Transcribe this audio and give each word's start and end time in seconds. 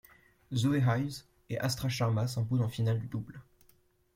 Zoe 0.51 0.79
Hives 0.79 1.25
et 1.51 1.59
Astra 1.59 1.87
Sharma 1.87 2.25
s'imposent 2.25 2.61
en 2.63 2.69
finale 2.69 2.97
du 2.99 3.05
double. 3.05 3.39